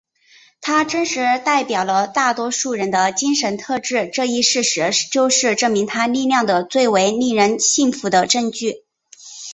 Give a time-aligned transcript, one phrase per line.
[0.61, 8.83] 他真实代表了大多数人的精神特质这一事实就是证明他力量的最为令人信服的证据。